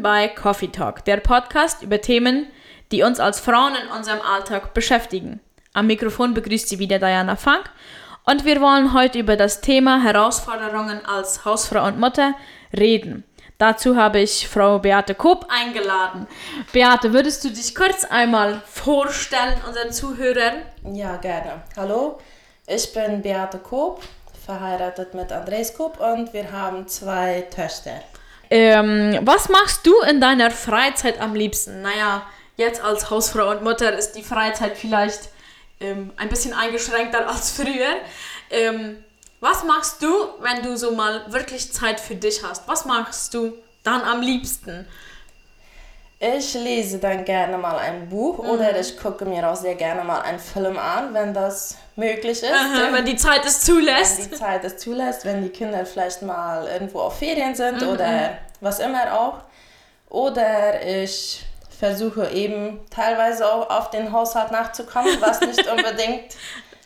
15 0.00 0.02
Minuten 0.02 0.02
bei 0.02 0.28
Coffee 0.28 0.68
Talk, 0.68 1.04
der 1.04 1.16
Podcast 1.18 1.82
über 1.82 2.00
Themen, 2.00 2.46
die 2.90 3.02
uns 3.02 3.20
als 3.20 3.40
Frauen 3.40 3.74
in 3.74 3.88
unserem 3.96 4.20
Alltag 4.20 4.74
beschäftigen. 4.74 5.40
Am 5.72 5.86
Mikrofon 5.86 6.34
begrüßt 6.34 6.68
sie 6.68 6.78
wieder 6.78 6.98
Diana 6.98 7.36
Funk 7.36 7.64
und 8.24 8.44
wir 8.44 8.60
wollen 8.60 8.92
heute 8.92 9.18
über 9.18 9.36
das 9.36 9.60
Thema 9.60 10.02
Herausforderungen 10.02 11.04
als 11.04 11.44
Hausfrau 11.44 11.86
und 11.86 11.98
Mutter 11.98 12.34
reden. 12.76 13.24
Dazu 13.58 13.96
habe 13.96 14.20
ich 14.20 14.48
Frau 14.48 14.78
Beate 14.78 15.14
Koop 15.14 15.46
eingeladen. 15.48 16.26
Beate, 16.72 17.12
würdest 17.12 17.44
du 17.44 17.50
dich 17.50 17.74
kurz 17.74 18.04
einmal 18.04 18.62
vorstellen 18.66 19.60
unseren 19.66 19.92
Zuhörern? 19.92 20.62
Ja, 20.92 21.16
gerne. 21.16 21.62
Hallo, 21.76 22.18
ich 22.66 22.92
bin 22.92 23.20
Beate 23.22 23.58
Koop, 23.58 24.00
verheiratet 24.46 25.14
mit 25.14 25.30
Andres 25.30 25.74
Koop 25.74 26.00
und 26.00 26.32
wir 26.32 26.50
haben 26.50 26.88
zwei 26.88 27.42
Töchter. 27.54 28.00
Ähm, 28.50 29.20
was 29.22 29.48
machst 29.48 29.86
du 29.86 30.00
in 30.02 30.20
deiner 30.20 30.50
Freizeit 30.50 31.20
am 31.20 31.34
liebsten? 31.34 31.82
Naja, 31.82 32.26
jetzt 32.56 32.82
als 32.82 33.08
Hausfrau 33.10 33.50
und 33.50 33.62
Mutter 33.62 33.96
ist 33.96 34.12
die 34.12 34.24
Freizeit 34.24 34.76
vielleicht 34.76 35.28
ähm, 35.78 36.12
ein 36.16 36.28
bisschen 36.28 36.52
eingeschränkter 36.52 37.28
als 37.28 37.52
früher. 37.52 37.96
Ähm, 38.50 39.04
was 39.40 39.64
machst 39.64 40.02
du, 40.02 40.12
wenn 40.40 40.62
du 40.62 40.76
so 40.76 40.90
mal 40.92 41.32
wirklich 41.32 41.72
Zeit 41.72 42.00
für 42.00 42.16
dich 42.16 42.42
hast? 42.42 42.68
Was 42.68 42.84
machst 42.84 43.32
du 43.34 43.54
dann 43.84 44.02
am 44.02 44.20
liebsten? 44.20 44.86
Ich 46.22 46.52
lese 46.52 46.98
dann 46.98 47.24
gerne 47.24 47.56
mal 47.56 47.78
ein 47.78 48.10
Buch 48.10 48.42
mhm. 48.42 48.50
oder 48.50 48.78
ich 48.78 48.98
gucke 48.98 49.24
mir 49.24 49.50
auch 49.50 49.56
sehr 49.56 49.74
gerne 49.74 50.04
mal 50.04 50.20
einen 50.20 50.38
Film 50.38 50.78
an, 50.78 51.14
wenn 51.14 51.32
das 51.32 51.78
möglich 51.96 52.42
ist. 52.42 52.52
Aha, 52.52 52.92
wenn 52.92 53.06
die 53.06 53.16
Zeit 53.16 53.42
es 53.46 53.62
zulässt. 53.62 54.18
Wenn 54.18 54.30
die 54.30 54.36
Zeit 54.36 54.64
es 54.64 54.76
zulässt, 54.76 55.24
wenn 55.24 55.42
die 55.42 55.48
Kinder 55.48 55.86
vielleicht 55.86 56.20
mal 56.20 56.68
irgendwo 56.68 57.00
auf 57.00 57.18
Ferien 57.18 57.54
sind 57.54 57.80
mhm. 57.80 57.88
oder 57.88 58.32
was 58.60 58.80
immer 58.80 59.18
auch. 59.18 59.38
Oder 60.10 60.86
ich 60.86 61.42
versuche 61.78 62.28
eben 62.28 62.80
teilweise 62.90 63.50
auch 63.50 63.70
auf 63.70 63.88
den 63.88 64.12
Haushalt 64.12 64.50
nachzukommen, 64.50 65.16
was 65.20 65.40
nicht 65.40 65.66
unbedingt 65.72 66.36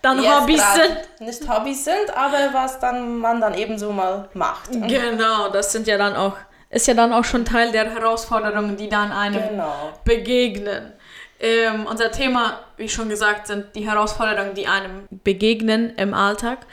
dann 0.01 0.21
Hobbys 0.21 0.62
sind. 0.75 1.21
Nicht 1.27 1.49
Hobbys 1.49 1.85
sind, 1.85 2.17
aber 2.17 2.51
was 2.53 2.79
dann 2.79 3.19
man 3.19 3.41
dann 3.41 3.55
eben 3.55 3.79
so 3.79 3.91
mal 3.91 4.29
macht. 4.33 4.71
Genau, 4.71 5.49
das 5.49 5.73
sind 5.73 5.89
ja 5.89 5.99
dann 5.99 6.15
auch 6.15 6.37
ist 6.75 6.89
ja 6.89 6.94
dann 6.94 7.12
auch 7.12 7.25
schon 7.25 7.44
Teil 7.44 7.70
der 7.70 7.89
Herausforderungen, 7.94 8.77
die 8.77 8.89
dann 8.89 9.12
einem 9.12 9.48
genau. 9.48 9.92
begegnen. 10.05 10.92
Ähm, 11.39 11.86
unser 11.86 12.11
Thema, 12.11 12.61
wie 12.77 12.89
schon 12.89 13.08
gesagt, 13.08 13.47
sind 13.47 13.66
die 13.77 13.86
Herausforderungen, 13.86 14.55
die 14.55 14.66
einem 14.66 15.06
begegnen 15.11 15.94
im 15.97 16.14
Alltag. 16.14 16.66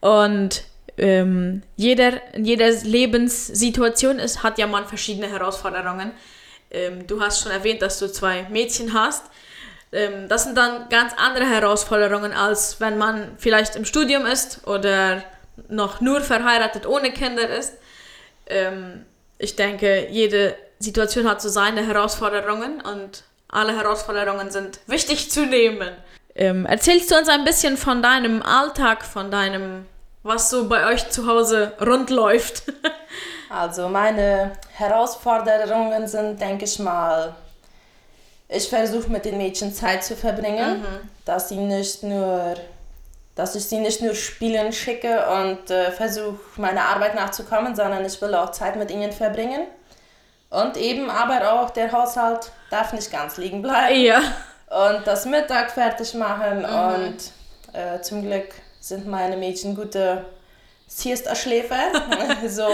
Und 0.00 0.64
ähm, 0.96 1.62
jeder, 1.76 2.34
in 2.34 2.44
jeder 2.44 2.70
Lebenssituation 2.70 4.18
ist, 4.18 4.42
hat 4.42 4.58
ja 4.58 4.66
man 4.66 4.86
verschiedene 4.86 5.28
Herausforderungen. 5.28 6.12
Ähm, 6.70 7.06
du 7.06 7.20
hast 7.20 7.42
schon 7.42 7.50
erwähnt, 7.50 7.82
dass 7.82 7.98
du 7.98 8.10
zwei 8.10 8.46
Mädchen 8.50 8.94
hast. 8.94 9.24
Ähm, 9.90 10.28
das 10.28 10.44
sind 10.44 10.56
dann 10.56 10.88
ganz 10.88 11.14
andere 11.16 11.46
Herausforderungen, 11.46 12.32
als 12.32 12.80
wenn 12.80 12.96
man 12.96 13.32
vielleicht 13.38 13.74
im 13.74 13.84
Studium 13.84 14.24
ist 14.24 14.66
oder 14.66 15.24
noch 15.68 16.00
nur 16.00 16.20
verheiratet 16.20 16.86
ohne 16.86 17.10
Kinder 17.10 17.48
ist. 17.48 17.74
Ähm, 18.46 19.04
ich 19.38 19.56
denke, 19.56 20.08
jede 20.10 20.56
Situation 20.78 21.28
hat 21.28 21.40
so 21.40 21.48
seine 21.48 21.86
Herausforderungen 21.86 22.80
und 22.80 23.24
alle 23.48 23.76
Herausforderungen 23.76 24.50
sind 24.50 24.80
wichtig 24.86 25.30
zu 25.30 25.46
nehmen. 25.46 25.90
Ähm, 26.34 26.66
erzählst 26.66 27.10
du 27.10 27.16
uns 27.16 27.28
ein 27.28 27.44
bisschen 27.44 27.76
von 27.76 28.02
deinem 28.02 28.42
Alltag, 28.42 29.04
von 29.04 29.30
deinem, 29.30 29.86
was 30.22 30.50
so 30.50 30.68
bei 30.68 30.86
euch 30.86 31.08
zu 31.10 31.26
Hause 31.26 31.72
rund 31.80 32.10
läuft? 32.10 32.64
also 33.50 33.88
meine 33.88 34.52
Herausforderungen 34.74 36.06
sind, 36.06 36.40
denke 36.40 36.64
ich 36.64 36.78
mal, 36.78 37.34
ich 38.48 38.68
versuche 38.68 39.10
mit 39.10 39.24
den 39.24 39.36
Mädchen 39.36 39.74
Zeit 39.74 40.04
zu 40.04 40.16
verbringen, 40.16 40.80
mhm. 40.80 41.08
dass 41.24 41.48
sie 41.48 41.56
nicht 41.56 42.02
nur 42.02 42.54
dass 43.38 43.54
ich 43.54 43.66
sie 43.66 43.78
nicht 43.78 44.02
nur 44.02 44.16
spielen 44.16 44.72
schicke 44.72 45.24
und 45.28 45.70
äh, 45.70 45.92
versuche, 45.92 46.40
meiner 46.56 46.86
Arbeit 46.86 47.14
nachzukommen, 47.14 47.76
sondern 47.76 48.04
ich 48.04 48.20
will 48.20 48.34
auch 48.34 48.50
Zeit 48.50 48.74
mit 48.74 48.90
ihnen 48.90 49.12
verbringen. 49.12 49.68
Und 50.50 50.76
eben 50.76 51.08
aber 51.08 51.52
auch 51.52 51.70
der 51.70 51.92
Haushalt 51.92 52.50
darf 52.68 52.92
nicht 52.92 53.12
ganz 53.12 53.36
liegen 53.36 53.62
bleiben. 53.62 54.00
Ja. 54.00 54.18
Und 54.66 55.06
das 55.06 55.24
Mittag 55.24 55.70
fertig 55.70 56.14
machen. 56.14 56.62
Mhm. 56.62 56.94
Und 56.94 57.16
äh, 57.74 58.00
zum 58.00 58.22
Glück 58.22 58.48
sind 58.80 59.06
meine 59.06 59.36
Mädchen 59.36 59.76
gute 59.76 60.24
Siesta-Schläfer. 60.88 61.92
so, 62.48 62.66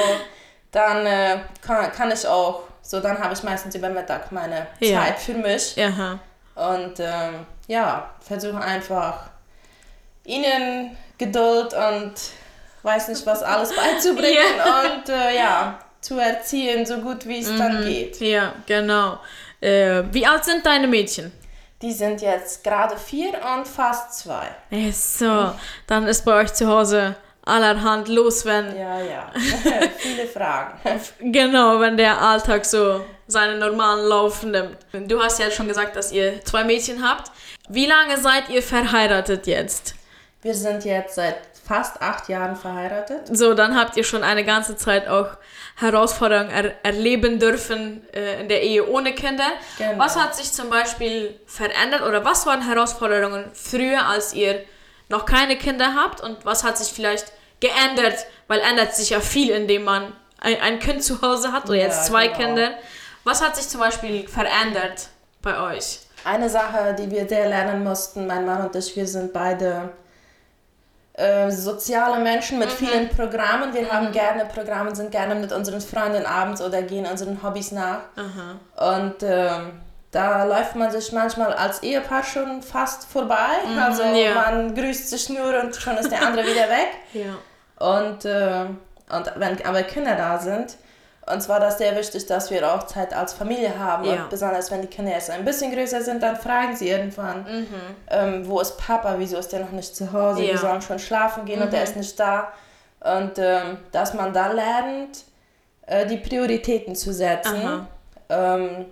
dann 0.72 1.04
äh, 1.04 1.40
kann, 1.60 1.92
kann 1.92 2.10
ich 2.10 2.26
auch, 2.26 2.62
so 2.80 3.00
dann 3.00 3.18
habe 3.18 3.34
ich 3.34 3.42
meistens 3.42 3.74
über 3.74 3.90
Mittag 3.90 4.32
meine 4.32 4.68
ja. 4.80 5.02
Zeit 5.02 5.18
für 5.18 5.34
mich. 5.34 5.76
Ja. 5.76 6.18
Und 6.54 7.00
ähm, 7.00 7.44
ja, 7.66 8.12
versuche 8.20 8.62
einfach 8.62 9.33
ihnen 10.24 10.96
Geduld 11.18 11.74
und 11.74 12.14
weiß 12.82 13.08
nicht 13.08 13.24
was 13.26 13.42
alles 13.42 13.74
beizubringen 13.74 14.36
yeah. 14.56 14.80
und 14.80 15.08
äh, 15.08 15.36
ja, 15.36 15.78
zu 16.00 16.18
erziehen, 16.18 16.84
so 16.84 16.98
gut 16.98 17.26
wie 17.26 17.40
es 17.40 17.48
mhm. 17.48 17.58
dann 17.58 17.84
geht. 17.84 18.20
Ja, 18.20 18.54
genau. 18.66 19.18
Äh, 19.60 20.02
wie 20.10 20.26
alt 20.26 20.44
sind 20.44 20.64
deine 20.66 20.86
Mädchen? 20.86 21.32
Die 21.80 21.92
sind 21.92 22.20
jetzt 22.20 22.62
gerade 22.62 22.96
vier 22.96 23.32
und 23.54 23.66
fast 23.66 24.18
zwei. 24.18 24.46
So, 24.92 25.52
dann 25.86 26.06
ist 26.06 26.24
bei 26.24 26.42
euch 26.42 26.52
zu 26.52 26.66
Hause 26.66 27.16
allerhand 27.44 28.08
los, 28.08 28.44
wenn. 28.44 28.76
Ja, 28.76 29.00
ja. 29.00 29.32
Viele 29.98 30.26
Fragen. 30.26 30.78
genau, 31.20 31.80
wenn 31.80 31.96
der 31.96 32.20
Alltag 32.20 32.64
so 32.64 33.04
seinen 33.26 33.58
normalen 33.58 34.06
Lauf 34.06 34.42
nimmt. 34.42 34.78
Du 34.92 35.20
hast 35.20 35.38
ja 35.38 35.50
schon 35.50 35.68
gesagt, 35.68 35.96
dass 35.96 36.12
ihr 36.12 36.42
zwei 36.44 36.64
Mädchen 36.64 37.06
habt. 37.06 37.30
Wie 37.68 37.86
lange 37.86 38.18
seid 38.18 38.48
ihr 38.50 38.62
verheiratet 38.62 39.46
jetzt? 39.46 39.94
Wir 40.44 40.54
sind 40.54 40.84
jetzt 40.84 41.14
seit 41.14 41.36
fast 41.66 42.02
acht 42.02 42.28
Jahren 42.28 42.54
verheiratet. 42.54 43.34
So, 43.34 43.54
dann 43.54 43.74
habt 43.74 43.96
ihr 43.96 44.04
schon 44.04 44.22
eine 44.22 44.44
ganze 44.44 44.76
Zeit 44.76 45.08
auch 45.08 45.28
Herausforderungen 45.76 46.50
er 46.50 46.74
erleben 46.84 47.38
dürfen 47.38 48.06
äh, 48.12 48.42
in 48.42 48.48
der 48.50 48.62
Ehe 48.62 48.86
ohne 48.86 49.14
Kinder. 49.14 49.46
Genau. 49.78 49.98
Was 49.98 50.16
hat 50.16 50.36
sich 50.36 50.52
zum 50.52 50.68
Beispiel 50.68 51.40
verändert 51.46 52.02
oder 52.02 52.26
was 52.26 52.44
waren 52.44 52.60
Herausforderungen 52.60 53.46
früher, 53.54 54.06
als 54.06 54.34
ihr 54.34 54.62
noch 55.08 55.24
keine 55.24 55.56
Kinder 55.56 55.94
habt 55.94 56.20
und 56.20 56.44
was 56.44 56.62
hat 56.62 56.76
sich 56.76 56.88
vielleicht 56.88 57.32
geändert, 57.60 58.26
weil 58.46 58.60
ändert 58.60 58.94
sich 58.94 59.10
ja 59.10 59.20
viel, 59.20 59.50
indem 59.50 59.84
man 59.84 60.12
ein, 60.40 60.60
ein 60.60 60.78
Kind 60.78 61.02
zu 61.02 61.22
Hause 61.22 61.52
hat 61.52 61.64
oder 61.64 61.78
ja, 61.78 61.84
jetzt 61.84 62.04
zwei 62.04 62.26
genau. 62.26 62.38
Kinder. 62.38 62.70
Was 63.24 63.42
hat 63.42 63.56
sich 63.56 63.66
zum 63.66 63.80
Beispiel 63.80 64.28
verändert 64.28 65.08
bei 65.40 65.58
euch? 65.74 66.00
Eine 66.24 66.50
Sache, 66.50 66.94
die 66.98 67.10
wir 67.10 67.26
sehr 67.26 67.48
lernen 67.48 67.82
mussten, 67.82 68.26
mein 68.26 68.44
Mann 68.44 68.66
und 68.66 68.76
ich, 68.76 68.94
wir 68.94 69.06
sind 69.06 69.32
beide 69.32 69.90
äh, 71.14 71.48
soziale 71.50 72.20
Menschen 72.22 72.58
mit 72.58 72.68
mhm. 72.68 72.86
vielen 72.86 73.08
Programmen. 73.08 73.72
Wir 73.72 73.82
mhm. 73.82 73.92
haben 73.92 74.12
gerne 74.12 74.46
Programme, 74.46 74.94
sind 74.96 75.12
gerne 75.12 75.36
mit 75.36 75.52
unseren 75.52 75.80
Freunden 75.80 76.26
abends 76.26 76.60
oder 76.60 76.82
gehen 76.82 77.06
unseren 77.06 77.42
Hobbys 77.42 77.70
nach. 77.70 78.00
Mhm. 78.16 78.60
Und 78.76 79.22
ähm, 79.22 79.80
da 80.10 80.44
läuft 80.44 80.74
man 80.74 80.90
sich 80.90 81.12
manchmal 81.12 81.52
als 81.52 81.82
Ehepaar 81.82 82.24
schon 82.24 82.62
fast 82.62 83.06
vorbei. 83.06 83.48
Mhm, 83.68 83.78
also 83.78 84.02
ja. 84.02 84.34
man 84.34 84.74
grüßt 84.74 85.10
sich 85.10 85.28
nur 85.28 85.60
und 85.60 85.76
schon 85.76 85.96
ist 85.96 86.10
der 86.10 86.26
andere 86.26 86.44
wieder 86.46 86.68
weg. 86.68 86.88
Ja. 87.12 87.36
Und, 87.78 88.24
äh, 88.24 88.64
und 88.64 89.32
wenn 89.36 89.64
aber 89.64 89.82
Kinder 89.82 90.16
da 90.16 90.38
sind, 90.38 90.76
uns 91.32 91.48
war 91.48 91.60
das 91.60 91.78
sehr 91.78 91.96
wichtig, 91.96 92.26
dass 92.26 92.50
wir 92.50 92.74
auch 92.74 92.84
Zeit 92.84 93.14
als 93.14 93.32
Familie 93.32 93.78
haben. 93.78 94.04
Ja. 94.04 94.24
Und 94.24 94.30
besonders 94.30 94.70
wenn 94.70 94.82
die 94.82 94.88
Kinder 94.88 95.12
jetzt 95.12 95.30
ein 95.30 95.44
bisschen 95.44 95.72
größer 95.72 96.02
sind, 96.02 96.22
dann 96.22 96.36
fragen 96.36 96.76
sie 96.76 96.88
irgendwann, 96.88 97.44
mhm. 97.44 97.66
ähm, 98.10 98.48
wo 98.48 98.60
ist 98.60 98.76
Papa, 98.78 99.14
wieso 99.18 99.38
ist 99.38 99.52
der 99.52 99.60
noch 99.60 99.72
nicht 99.72 99.94
zu 99.96 100.12
Hause, 100.12 100.42
ja. 100.42 100.52
wir 100.52 100.58
sollen 100.58 100.82
schon 100.82 100.98
schlafen 100.98 101.44
gehen 101.44 101.58
mhm. 101.58 101.66
und 101.66 101.72
der 101.72 101.82
ist 101.82 101.96
nicht 101.96 102.18
da. 102.18 102.52
Und 103.00 103.38
ähm, 103.38 103.78
dass 103.92 104.14
man 104.14 104.32
da 104.32 104.52
lernt, 104.52 105.24
äh, 105.86 106.06
die 106.06 106.16
Prioritäten 106.16 106.94
zu 106.94 107.12
setzen. 107.12 107.86
Ähm, 108.28 108.86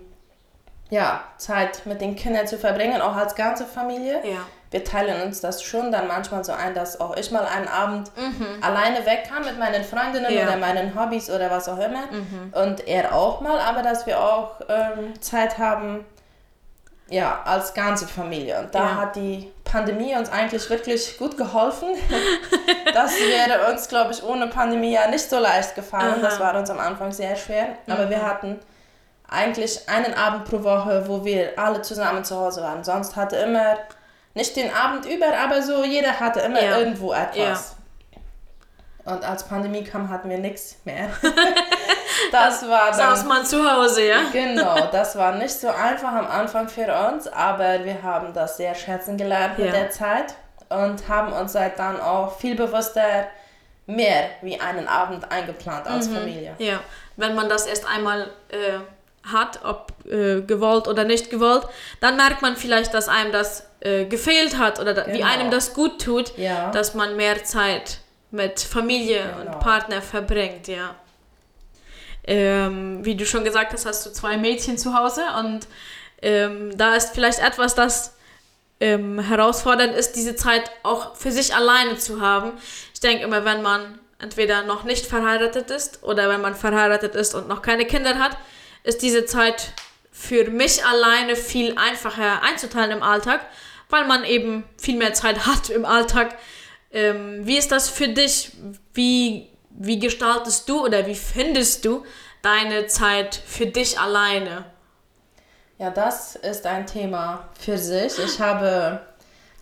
ja, 0.89 1.23
Zeit 1.37 1.85
mit 1.85 2.01
den 2.01 2.15
Kindern 2.15 2.45
zu 2.45 2.57
verbringen, 2.57 3.01
auch 3.01 3.15
als 3.15 3.33
ganze 3.33 3.65
Familie. 3.65 4.21
Ja 4.23 4.45
wir 4.73 4.83
teilen 4.83 5.21
uns 5.21 5.39
das 5.39 5.61
schon 5.61 5.91
dann 5.91 6.07
manchmal 6.07 6.43
so 6.43 6.51
ein, 6.51 6.73
dass 6.73 6.99
auch 6.99 7.15
ich 7.15 7.29
mal 7.29 7.45
einen 7.45 7.67
Abend 7.67 8.11
mhm. 8.17 8.61
alleine 8.61 9.05
weg 9.05 9.29
kann 9.29 9.45
mit 9.45 9.59
meinen 9.59 9.83
Freundinnen 9.83 10.33
ja. 10.33 10.43
oder 10.43 10.57
meinen 10.57 10.99
Hobbys 10.99 11.29
oder 11.29 11.51
was 11.51 11.69
auch 11.69 11.77
immer. 11.77 12.07
Mhm. 12.11 12.51
Und 12.53 12.87
er 12.87 13.13
auch 13.13 13.39
mal, 13.39 13.59
aber 13.59 13.83
dass 13.83 14.07
wir 14.07 14.19
auch 14.19 14.61
ähm, 14.67 15.21
Zeit 15.21 15.59
haben, 15.59 16.03
ja, 17.07 17.43
als 17.45 17.75
ganze 17.75 18.07
Familie. 18.07 18.61
Und 18.61 18.73
da 18.73 18.79
ja. 18.79 18.95
hat 18.95 19.15
die 19.15 19.51
Pandemie 19.63 20.15
uns 20.15 20.31
eigentlich 20.31 20.67
wirklich 20.71 21.19
gut 21.19 21.37
geholfen. 21.37 21.89
das 22.93 23.13
wäre 23.19 23.71
uns, 23.71 23.87
glaube 23.87 24.11
ich, 24.11 24.23
ohne 24.23 24.47
Pandemie 24.47 24.93
ja 24.93 25.07
nicht 25.07 25.29
so 25.29 25.37
leicht 25.37 25.75
gefallen. 25.75 26.15
Aha. 26.15 26.21
Das 26.21 26.39
war 26.39 26.57
uns 26.57 26.71
am 26.71 26.79
Anfang 26.79 27.11
sehr 27.11 27.35
schwer. 27.35 27.67
Aber 27.87 28.07
mhm. 28.07 28.09
wir 28.09 28.25
hatten 28.25 28.59
eigentlich 29.29 29.87
einen 29.87 30.15
Abend 30.15 30.45
pro 30.45 30.63
Woche, 30.63 31.07
wo 31.07 31.23
wir 31.23 31.59
alle 31.59 31.83
zusammen 31.83 32.23
zu 32.23 32.35
Hause 32.35 32.63
waren. 32.63 32.83
Sonst 32.83 33.15
hatte 33.15 33.35
immer 33.35 33.77
nicht 34.33 34.55
den 34.55 34.73
Abend 34.73 35.05
über, 35.05 35.37
aber 35.37 35.61
so 35.61 35.83
jeder 35.83 36.19
hatte 36.19 36.41
immer 36.41 36.61
ja. 36.61 36.77
irgendwo 36.77 37.13
etwas. 37.13 37.75
Ja. 37.75 39.13
Und 39.13 39.23
als 39.23 39.43
Pandemie 39.43 39.83
kam, 39.83 40.09
hatten 40.09 40.29
wir 40.29 40.37
nichts 40.37 40.77
mehr. 40.85 41.09
das 42.31 42.67
war 42.67 42.87
dann... 42.87 42.93
Saß 42.93 43.25
man 43.25 43.45
zu 43.45 43.69
Hause, 43.69 44.07
ja? 44.07 44.21
Genau, 44.31 44.87
das 44.91 45.17
war 45.17 45.35
nicht 45.35 45.53
so 45.53 45.67
einfach 45.67 46.13
am 46.13 46.27
Anfang 46.27 46.69
für 46.69 46.87
uns, 47.09 47.27
aber 47.27 47.83
wir 47.83 48.01
haben 48.01 48.33
das 48.33 48.57
sehr 48.57 48.75
schätzen 48.75 49.17
gelernt 49.17 49.57
ja. 49.57 49.65
mit 49.65 49.73
der 49.73 49.89
Zeit 49.89 50.35
und 50.69 51.07
haben 51.07 51.33
uns 51.33 51.53
seit 51.53 51.77
dann 51.77 51.99
auch 51.99 52.37
viel 52.37 52.55
bewusster 52.55 53.27
mehr 53.85 54.29
wie 54.41 54.59
einen 54.59 54.87
Abend 54.87 55.29
eingeplant 55.29 55.87
als 55.87 56.07
mhm. 56.07 56.15
Familie. 56.15 56.55
Ja, 56.57 56.79
wenn 57.17 57.35
man 57.35 57.49
das 57.49 57.65
erst 57.65 57.85
einmal 57.85 58.31
äh, 58.49 58.79
hat, 59.23 59.59
ob 59.63 59.93
äh, 60.05 60.41
gewollt 60.41 60.87
oder 60.87 61.05
nicht 61.05 61.29
gewollt, 61.29 61.65
dann 62.01 62.17
merkt 62.17 62.41
man 62.41 62.55
vielleicht, 62.57 62.93
dass 62.93 63.07
einem 63.07 63.31
das 63.31 63.67
äh, 63.79 64.05
gefehlt 64.05 64.57
hat 64.57 64.79
oder 64.79 64.93
genau. 64.93 65.17
wie 65.17 65.23
einem 65.23 65.49
das 65.49 65.73
gut 65.73 66.01
tut, 66.01 66.37
ja. 66.37 66.71
dass 66.71 66.93
man 66.93 67.15
mehr 67.15 67.43
Zeit 67.43 67.99
mit 68.31 68.59
Familie 68.59 69.21
genau. 69.21 69.53
und 69.53 69.59
Partner 69.59 70.01
verbringt, 70.01 70.67
ja. 70.67 70.95
Ähm, 72.25 73.03
wie 73.03 73.15
du 73.15 73.25
schon 73.25 73.43
gesagt 73.43 73.73
hast, 73.73 73.85
hast 73.85 74.05
du 74.05 74.11
zwei 74.11 74.37
Mädchen 74.37 74.77
zu 74.77 74.93
Hause 74.93 75.21
und 75.39 75.67
ähm, 76.21 76.77
da 76.77 76.95
ist 76.95 77.13
vielleicht 77.13 77.39
etwas, 77.39 77.75
das 77.75 78.15
ähm, 78.79 79.19
herausfordernd 79.19 79.93
ist, 79.93 80.13
diese 80.13 80.35
Zeit 80.35 80.71
auch 80.83 81.15
für 81.15 81.31
sich 81.31 81.53
alleine 81.53 81.97
zu 81.97 82.21
haben. 82.21 82.53
Ich 82.93 83.01
denke 83.01 83.23
immer, 83.23 83.43
wenn 83.43 83.61
man 83.61 83.99
entweder 84.19 84.63
noch 84.63 84.83
nicht 84.83 85.05
verheiratet 85.05 85.69
ist 85.69 86.01
oder 86.03 86.29
wenn 86.29 86.41
man 86.41 86.55
verheiratet 86.55 87.15
ist 87.15 87.35
und 87.35 87.49
noch 87.49 87.61
keine 87.61 87.85
Kinder 87.85 88.17
hat, 88.17 88.37
ist 88.83 89.01
diese 89.01 89.25
Zeit 89.25 89.73
für 90.11 90.49
mich 90.49 90.85
alleine 90.85 91.35
viel 91.35 91.77
einfacher 91.77 92.43
einzuteilen 92.43 92.91
im 92.91 93.03
Alltag, 93.03 93.41
weil 93.89 94.05
man 94.05 94.23
eben 94.23 94.63
viel 94.77 94.97
mehr 94.97 95.13
Zeit 95.13 95.45
hat 95.47 95.69
im 95.69 95.85
Alltag. 95.85 96.35
Ähm, 96.91 97.45
wie 97.45 97.57
ist 97.57 97.71
das 97.71 97.89
für 97.89 98.09
dich? 98.09 98.51
Wie, 98.93 99.49
wie 99.69 99.99
gestaltest 99.99 100.69
du 100.69 100.85
oder 100.85 101.07
wie 101.07 101.15
findest 101.15 101.83
du 101.85 102.05
deine 102.41 102.87
Zeit 102.87 103.35
für 103.35 103.65
dich 103.65 103.99
alleine? 103.99 104.65
Ja, 105.79 105.89
das 105.89 106.35
ist 106.35 106.65
ein 106.65 106.85
Thema 106.85 107.49
für 107.59 107.77
sich. 107.77 108.19
Ich 108.19 108.39
habe, 108.39 109.01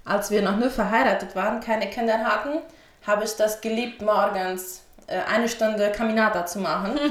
als 0.04 0.30
wir 0.30 0.42
noch 0.42 0.58
nur 0.58 0.70
verheiratet 0.70 1.36
waren, 1.36 1.62
keine 1.62 1.90
Kinder 1.90 2.20
hatten, 2.20 2.60
habe 3.08 3.24
ich 3.24 3.36
das 3.38 3.62
geliebt, 3.62 4.02
morgens 4.02 4.82
eine 5.28 5.48
Stunde 5.48 5.92
Caminata 5.92 6.46
zu 6.46 6.60
machen. 6.60 7.00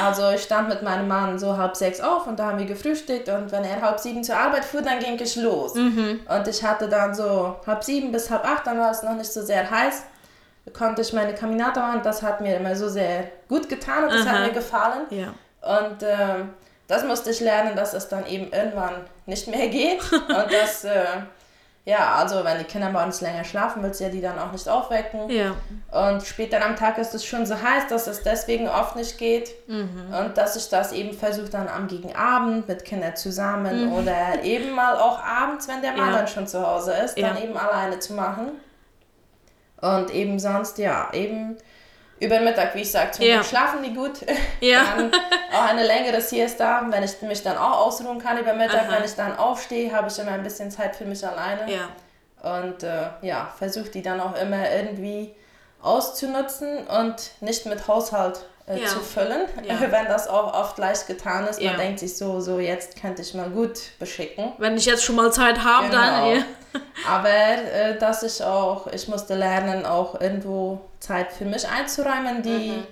Also 0.00 0.30
ich 0.30 0.42
stand 0.42 0.70
mit 0.70 0.82
meinem 0.82 1.06
Mann 1.06 1.38
so 1.38 1.58
halb 1.58 1.76
sechs 1.76 2.00
auf 2.00 2.26
und 2.26 2.38
da 2.38 2.46
haben 2.46 2.58
wir 2.58 2.64
gefrühstückt 2.64 3.28
und 3.28 3.52
wenn 3.52 3.62
er 3.62 3.82
halb 3.82 4.00
sieben 4.00 4.24
zur 4.24 4.36
Arbeit 4.36 4.64
fuhr, 4.64 4.80
dann 4.80 4.98
ging 5.00 5.20
ich 5.20 5.36
los. 5.36 5.74
Mhm. 5.74 6.20
Und 6.26 6.48
ich 6.48 6.64
hatte 6.64 6.88
dann 6.88 7.14
so 7.14 7.56
halb 7.66 7.84
sieben 7.84 8.10
bis 8.10 8.30
halb 8.30 8.42
acht, 8.44 8.66
dann 8.66 8.78
war 8.78 8.90
es 8.90 9.02
noch 9.02 9.14
nicht 9.14 9.30
so 9.30 9.42
sehr 9.42 9.70
heiß, 9.70 10.04
konnte 10.72 11.02
ich 11.02 11.12
meine 11.12 11.34
Caminata 11.34 11.80
machen. 11.80 12.00
Das 12.02 12.22
hat 12.22 12.40
mir 12.40 12.56
immer 12.56 12.74
so 12.74 12.88
sehr 12.88 13.24
gut 13.48 13.68
getan 13.68 14.04
und 14.04 14.14
das 14.14 14.26
Aha. 14.26 14.32
hat 14.32 14.46
mir 14.46 14.52
gefallen. 14.52 15.02
Ja. 15.10 15.34
Und 15.78 16.02
äh, 16.02 16.44
das 16.88 17.04
musste 17.04 17.30
ich 17.30 17.40
lernen, 17.40 17.76
dass 17.76 17.92
es 17.92 18.08
dann 18.08 18.26
eben 18.26 18.50
irgendwann 18.50 19.04
nicht 19.26 19.46
mehr 19.46 19.68
geht 19.68 20.00
und 20.12 20.46
das... 20.50 20.84
Äh, 20.84 21.04
ja, 21.84 22.14
also 22.14 22.44
wenn 22.44 22.58
die 22.58 22.64
Kinder 22.64 22.90
morgens 22.90 23.20
länger 23.20 23.42
schlafen, 23.42 23.82
willst 23.82 23.98
du 23.98 24.04
ja 24.04 24.10
die 24.10 24.20
dann 24.20 24.38
auch 24.38 24.52
nicht 24.52 24.68
aufwecken. 24.68 25.28
Ja. 25.28 25.56
Und 25.90 26.22
später 26.22 26.64
am 26.64 26.76
Tag 26.76 26.96
ist 26.98 27.12
es 27.12 27.24
schon 27.24 27.44
so 27.44 27.60
heiß, 27.60 27.88
dass 27.88 28.06
es 28.06 28.22
deswegen 28.22 28.68
oft 28.68 28.94
nicht 28.94 29.18
geht. 29.18 29.50
Mhm. 29.66 30.14
Und 30.16 30.38
dass 30.38 30.54
ich 30.54 30.68
das 30.68 30.92
eben 30.92 31.12
versuche 31.12 31.48
dann 31.48 31.66
am 31.66 31.88
Gegenabend 31.88 32.68
mit 32.68 32.84
Kindern 32.84 33.16
zusammen 33.16 33.86
mhm. 33.86 33.92
oder 33.94 34.44
eben 34.44 34.70
mal 34.70 34.96
auch 34.96 35.18
abends, 35.18 35.66
wenn 35.66 35.82
der 35.82 35.92
Mann 35.92 36.12
ja. 36.12 36.18
dann 36.18 36.28
schon 36.28 36.46
zu 36.46 36.64
Hause 36.64 36.92
ist, 37.04 37.18
ja. 37.18 37.28
dann 37.28 37.42
eben 37.42 37.56
alleine 37.56 37.98
zu 37.98 38.12
machen. 38.12 38.52
Und 39.80 40.14
eben 40.14 40.38
sonst, 40.38 40.78
ja, 40.78 41.08
eben 41.12 41.56
über 42.22 42.36
den 42.36 42.44
Mittag, 42.44 42.74
wie 42.74 42.82
ich 42.82 42.90
sage, 42.90 43.10
zum 43.10 43.24
ja. 43.24 43.42
schlafen 43.42 43.82
die 43.82 43.92
gut. 43.92 44.20
Ja. 44.60 44.84
dann 44.96 45.12
auch 45.52 45.64
eine 45.64 45.84
längere 45.84 46.20
Siesta, 46.20 46.86
wenn 46.88 47.02
ich 47.02 47.20
mich 47.22 47.42
dann 47.42 47.58
auch 47.58 47.86
ausruhen 47.86 48.20
kann 48.20 48.38
über 48.38 48.54
Mittag. 48.54 48.88
Aha. 48.88 48.96
Wenn 48.96 49.04
ich 49.04 49.14
dann 49.14 49.36
aufstehe, 49.36 49.92
habe 49.92 50.08
ich 50.08 50.16
immer 50.18 50.30
ein 50.30 50.44
bisschen 50.44 50.70
Zeit 50.70 50.94
für 50.94 51.04
mich 51.04 51.26
alleine. 51.26 51.70
Ja. 51.70 51.88
Und 52.60 52.84
äh, 52.84 53.08
ja, 53.22 53.52
versuche 53.58 53.88
die 53.88 54.02
dann 54.02 54.20
auch 54.20 54.40
immer 54.40 54.70
irgendwie 54.70 55.34
auszunutzen 55.80 56.86
und 56.86 57.32
nicht 57.40 57.66
mit 57.66 57.88
Haushalt 57.88 58.44
äh, 58.66 58.80
ja. 58.80 58.86
zu 58.86 59.00
füllen, 59.00 59.48
ja. 59.64 59.80
wenn 59.90 60.06
das 60.06 60.28
auch 60.28 60.54
oft 60.54 60.78
leicht 60.78 61.08
getan 61.08 61.48
ist. 61.48 61.60
Man 61.60 61.76
denkt 61.76 61.98
sich 61.98 62.16
so, 62.16 62.40
so 62.40 62.60
jetzt 62.60 63.00
könnte 63.00 63.22
ich 63.22 63.34
mal 63.34 63.50
gut 63.50 63.80
beschicken. 63.98 64.52
Wenn 64.58 64.76
ich 64.76 64.86
jetzt 64.86 65.02
schon 65.02 65.16
mal 65.16 65.32
Zeit 65.32 65.64
habe, 65.64 65.88
genau. 65.88 66.30
dann. 66.30 66.44
Ja. 66.72 66.80
Aber 67.06 67.28
äh, 67.28 67.98
dass 67.98 68.22
ich 68.22 68.42
auch, 68.42 68.86
ich 68.86 69.08
musste 69.08 69.34
lernen, 69.34 69.84
auch 69.84 70.20
irgendwo 70.20 70.80
Zeit 71.00 71.32
für 71.32 71.44
mich 71.44 71.66
einzuräumen, 71.68 72.42
die 72.42 72.70
mhm. 72.70 72.86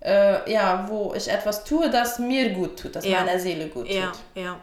äh, 0.00 0.50
ja, 0.50 0.86
wo 0.88 1.14
ich 1.14 1.28
etwas 1.28 1.64
tue, 1.64 1.90
das 1.90 2.18
mir 2.18 2.50
gut 2.50 2.78
tut, 2.78 2.96
das 2.96 3.04
meiner 3.04 3.38
Seele 3.38 3.68
gut 3.68 3.86
tut. 3.86 3.94
Ja, 3.94 4.12
ja. 4.34 4.60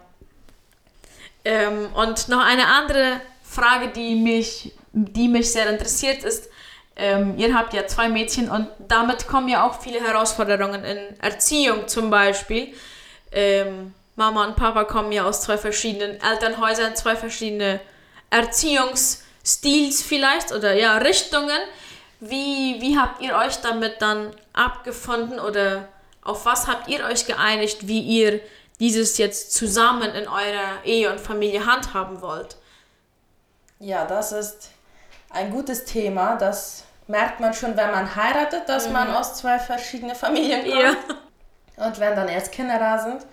Ähm, 1.44 1.90
und 1.94 2.28
noch 2.28 2.44
eine 2.44 2.68
andere 2.68 3.22
Frage, 3.44 3.90
die 3.90 4.16
mich, 4.16 4.74
die 4.94 5.28
mich 5.28 5.52
sehr 5.52 5.70
interessiert, 5.70 6.24
ist, 6.24 6.50
ähm, 6.96 7.38
ihr 7.38 7.54
habt 7.54 7.74
ja 7.74 7.86
zwei 7.88 8.10
Mädchen 8.10 8.50
und 8.50 8.68
damit 8.88 9.28
kommen 9.28 9.50
ja 9.50 9.68
auch 9.68 9.80
viele 9.82 10.00
Herausforderungen 10.02 10.84
in 10.84 11.20
Erziehung 11.20 11.88
zum 11.88 12.10
Beispiel. 12.10 12.74
Ähm, 13.32 13.94
Mama 14.16 14.46
und 14.46 14.56
Papa 14.56 14.86
kommen 14.86 15.12
ja 15.12 15.26
aus 15.26 15.42
zwei 15.42 15.58
verschiedenen 15.58 16.22
Elternhäusern, 16.22 16.96
zwei 16.96 17.16
verschiedene 17.16 17.82
Erziehungsstils 18.36 20.02
vielleicht 20.02 20.52
oder 20.52 20.74
ja, 20.74 20.98
Richtungen. 20.98 21.60
Wie, 22.20 22.82
wie 22.82 22.98
habt 22.98 23.22
ihr 23.22 23.36
euch 23.36 23.58
damit 23.58 24.02
dann 24.02 24.32
abgefunden 24.54 25.40
oder 25.40 25.88
auf 26.24 26.46
was 26.46 26.68
habt 26.68 26.88
ihr 26.88 27.06
euch 27.06 27.28
geeinigt, 27.28 27.88
wie 27.88 28.02
ihr 28.02 28.42
dieses 28.80 29.18
jetzt 29.18 29.54
zusammen 29.54 30.12
in 30.12 30.28
eurer 30.28 30.84
Ehe 30.84 31.12
und 31.12 31.20
Familie 31.20 31.66
handhaben 31.66 32.22
wollt? 32.22 32.58
Ja, 33.80 34.06
das 34.06 34.32
ist 34.32 34.70
ein 35.30 35.52
gutes 35.52 35.86
Thema. 35.86 36.36
Das 36.36 36.84
merkt 37.08 37.40
man 37.40 37.54
schon, 37.54 37.78
wenn 37.78 37.92
man 37.92 38.16
heiratet, 38.16 38.68
dass 38.68 38.88
mhm. 38.88 38.94
man 38.94 39.14
aus 39.14 39.36
zwei 39.36 39.60
verschiedenen 39.60 40.16
Familien 40.16 40.62
kommt. 40.62 40.82
Ja. 40.82 41.86
Und 41.86 42.00
wenn 42.00 42.16
dann 42.16 42.28
erst 42.28 42.52
Kinder 42.52 42.80
da 42.80 42.98
sind, 42.98 43.26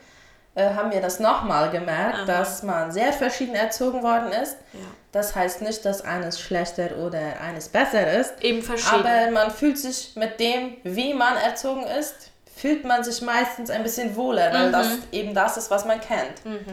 haben 0.60 0.90
wir 0.90 1.00
das 1.00 1.18
nochmal 1.18 1.70
gemerkt, 1.70 2.20
Aha. 2.20 2.24
dass 2.26 2.62
man 2.62 2.92
sehr 2.92 3.12
verschieden 3.12 3.54
erzogen 3.54 4.02
worden 4.02 4.32
ist. 4.32 4.56
Ja. 4.72 4.80
Das 5.12 5.34
heißt 5.34 5.62
nicht, 5.62 5.84
dass 5.84 6.02
eines 6.02 6.40
schlechter 6.40 6.96
oder 6.98 7.40
eines 7.40 7.68
besser 7.68 8.18
ist. 8.18 8.42
Eben 8.42 8.62
verschieden. 8.62 9.06
Aber 9.06 9.30
man 9.30 9.50
fühlt 9.50 9.78
sich 9.78 10.12
mit 10.14 10.40
dem, 10.40 10.76
wie 10.84 11.14
man 11.14 11.36
erzogen 11.36 11.84
ist, 11.84 12.30
fühlt 12.54 12.84
man 12.84 13.02
sich 13.02 13.22
meistens 13.22 13.70
ein 13.70 13.82
bisschen 13.82 14.14
wohler, 14.14 14.52
weil 14.52 14.68
mhm. 14.68 14.72
das 14.72 14.88
eben 15.10 15.34
das 15.34 15.56
ist, 15.56 15.70
was 15.70 15.84
man 15.84 16.00
kennt. 16.00 16.44
Mhm. 16.44 16.66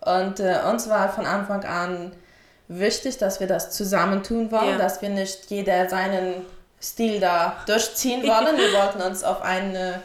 Und 0.00 0.40
äh, 0.40 0.60
uns 0.70 0.88
war 0.88 1.12
von 1.12 1.26
Anfang 1.26 1.64
an 1.64 2.12
wichtig, 2.68 3.18
dass 3.18 3.40
wir 3.40 3.46
das 3.46 3.70
zusammentun 3.70 4.50
wollen, 4.50 4.70
ja. 4.70 4.78
dass 4.78 5.02
wir 5.02 5.10
nicht 5.10 5.50
jeder 5.50 5.88
seinen 5.88 6.46
Stil 6.80 7.20
da 7.20 7.56
durchziehen 7.66 8.22
wollen. 8.22 8.56
wir 8.56 8.72
wollten 8.72 9.02
uns 9.02 9.24
auf 9.24 9.42
eine 9.42 10.02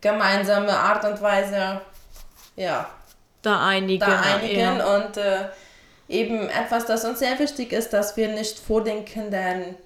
gemeinsame 0.00 0.72
Art 0.72 1.04
und 1.04 1.20
Weise 1.20 1.80
ja, 2.56 2.88
da 3.42 3.66
einigen. 3.66 4.00
Da 4.00 4.20
einigen 4.20 4.78
ja. 4.78 4.96
und 4.96 5.16
äh, 5.16 5.48
eben 6.08 6.48
etwas, 6.48 6.86
das 6.86 7.04
uns 7.04 7.18
sehr 7.18 7.38
wichtig 7.38 7.72
ist, 7.72 7.92
dass 7.92 8.16
wir 8.16 8.28
nicht 8.28 8.58
vor 8.58 8.82
den 8.82 9.04
Kindern 9.04 9.76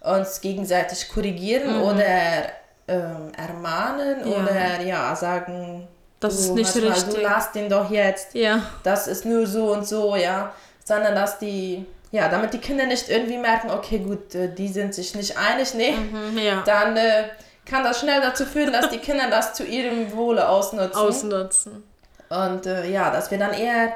uns 0.00 0.40
gegenseitig 0.40 1.08
korrigieren 1.08 1.78
mhm. 1.78 1.82
oder 1.82 2.42
ähm, 2.88 3.32
ermahnen 3.36 4.20
ja. 4.20 4.36
oder 4.36 4.80
ja 4.82 5.16
sagen, 5.16 5.88
das 6.20 6.38
ist 6.38 6.54
nicht 6.54 6.74
richtig. 6.76 7.14
du 7.14 7.20
lass 7.20 7.52
den 7.52 7.68
doch 7.68 7.90
jetzt. 7.90 8.34
Ja. 8.34 8.62
Das 8.82 9.06
ist 9.06 9.24
nur 9.24 9.46
so 9.46 9.72
und 9.72 9.86
so, 9.86 10.16
ja 10.16 10.52
sondern 10.84 11.14
dass 11.14 11.38
die, 11.38 11.84
ja, 12.12 12.28
damit 12.28 12.52
die 12.52 12.58
Kinder 12.58 12.86
nicht 12.86 13.08
irgendwie 13.08 13.38
merken, 13.38 13.70
okay, 13.70 13.98
gut, 13.98 14.34
äh, 14.34 14.54
die 14.54 14.68
sind 14.68 14.94
sich 14.94 15.14
nicht 15.14 15.36
einig, 15.36 15.74
nee, 15.74 15.92
mhm, 15.92 16.38
ja. 16.38 16.62
dann 16.64 16.96
äh, 16.96 17.24
kann 17.66 17.84
das 17.84 18.00
schnell 18.00 18.20
dazu 18.20 18.44
führen, 18.44 18.72
dass 18.72 18.90
die 18.90 18.98
Kinder 18.98 19.30
das 19.30 19.54
zu 19.54 19.64
ihrem 19.64 20.12
Wohle 20.12 20.48
ausnutzen. 20.48 21.00
Ausnutzen. 21.00 21.84
Und 22.28 22.66
äh, 22.66 22.86
ja, 22.90 23.10
dass 23.10 23.30
wir 23.30 23.38
dann 23.38 23.52
eher, 23.52 23.92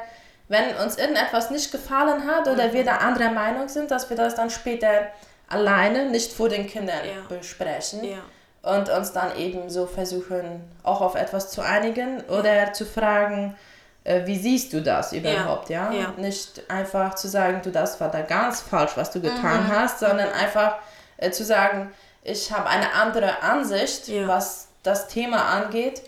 wenn 0.49 0.75
uns 0.77 0.97
irgendetwas 0.97 1.51
nicht 1.51 1.73
gefallen 1.73 2.27
hat 2.27 2.49
oder 2.49 2.69
mhm. 2.69 2.73
wir 2.73 2.85
da 2.85 2.97
anderer 2.99 3.31
Meinung 3.31 3.69
sind, 3.69 3.91
dass 3.91 4.09
wir 4.09 4.17
das 4.17 4.35
dann 4.35 4.51
später 4.51 5.09
alleine, 5.49 6.11
nicht 6.11 6.33
vor 6.33 6.49
den 6.49 6.67
Kindern 6.67 7.01
ja. 7.05 7.37
besprechen. 7.37 8.05
Ja. 8.05 8.19
Und 8.63 8.91
uns 8.91 9.13
dann 9.13 9.37
eben 9.37 9.71
so 9.71 9.87
versuchen, 9.87 10.63
auch 10.83 11.01
auf 11.01 11.15
etwas 11.15 11.51
zu 11.51 11.63
einigen 11.63 12.23
oder 12.25 12.73
zu 12.73 12.85
fragen, 12.85 13.57
äh, 14.05 14.27
wie 14.27 14.37
siehst 14.37 14.73
du 14.73 14.83
das 14.83 15.13
überhaupt, 15.13 15.71
ja. 15.71 15.93
ja? 15.93 16.13
Nicht 16.17 16.69
einfach 16.71 17.15
zu 17.15 17.29
sagen, 17.29 17.61
du, 17.63 17.71
das 17.71 18.01
war 18.01 18.11
da 18.11 18.23
ganz 18.23 18.61
falsch, 18.61 18.93
was 18.97 19.11
du 19.11 19.21
getan 19.21 19.65
mhm. 19.65 19.69
hast, 19.69 20.01
sondern 20.01 20.31
einfach 20.33 20.77
äh, 21.19 21.31
zu 21.31 21.45
sagen, 21.45 21.93
ich 22.29 22.53
habe 22.53 22.69
eine 22.69 22.93
andere 22.93 23.43
Ansicht, 23.43 24.09
ja. 24.09 24.29
was 24.29 24.69
das 24.83 25.09
Thema 25.09 25.45
angeht 25.45 26.03